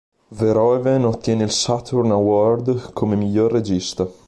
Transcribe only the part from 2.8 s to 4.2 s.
come miglior regista.